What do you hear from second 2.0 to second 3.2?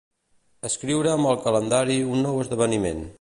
un nou esdeveniment.